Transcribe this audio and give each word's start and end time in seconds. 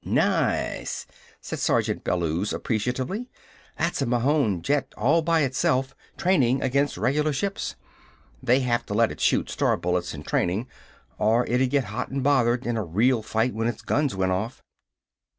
"Nice!" 0.03 1.05
said 1.41 1.59
Sergeant 1.59 2.03
Bellews 2.03 2.53
appreciatively. 2.53 3.29
"That's 3.77 4.01
a 4.01 4.07
Mahon 4.07 4.63
jet 4.63 4.91
all 4.97 5.21
by 5.21 5.41
itself, 5.41 5.95
training 6.17 6.63
against 6.63 6.97
regular 6.97 7.31
ships. 7.31 7.75
They 8.41 8.61
have 8.61 8.83
to 8.87 8.95
let 8.95 9.11
it 9.11 9.21
shoot 9.21 9.47
star 9.51 9.77
bullets 9.77 10.15
in 10.15 10.23
training, 10.23 10.65
or 11.19 11.45
it'd 11.45 11.69
get 11.69 11.83
hot 11.93 12.09
and 12.09 12.23
bothered 12.23 12.65
in 12.65 12.77
a 12.77 12.83
real 12.83 13.21
fight 13.21 13.53
when 13.53 13.67
its 13.67 13.83
guns 13.83 14.15
went 14.15 14.31
off." 14.31 14.63